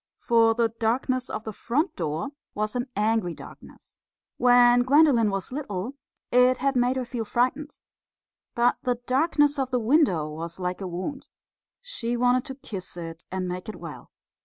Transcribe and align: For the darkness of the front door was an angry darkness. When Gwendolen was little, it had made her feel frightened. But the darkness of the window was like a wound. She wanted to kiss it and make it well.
For 0.17 0.55
the 0.55 0.69
darkness 0.69 1.29
of 1.29 1.43
the 1.43 1.53
front 1.53 1.95
door 1.95 2.29
was 2.55 2.75
an 2.75 2.87
angry 2.95 3.35
darkness. 3.35 3.99
When 4.37 4.81
Gwendolen 4.81 5.29
was 5.29 5.51
little, 5.51 5.93
it 6.31 6.57
had 6.57 6.75
made 6.75 6.95
her 6.95 7.05
feel 7.05 7.23
frightened. 7.23 7.77
But 8.55 8.77
the 8.81 8.95
darkness 9.05 9.59
of 9.59 9.69
the 9.69 9.77
window 9.77 10.27
was 10.27 10.59
like 10.59 10.81
a 10.81 10.87
wound. 10.87 11.27
She 11.81 12.17
wanted 12.17 12.45
to 12.45 12.55
kiss 12.55 12.97
it 12.97 13.25
and 13.31 13.47
make 13.47 13.69
it 13.69 13.75
well. 13.75 14.09